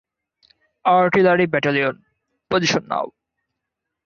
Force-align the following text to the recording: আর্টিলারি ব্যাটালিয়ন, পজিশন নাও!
আর্টিলারি 0.85 1.45
ব্যাটালিয়ন, 1.47 1.95
পজিশন 2.51 2.83
নাও! 2.87 3.07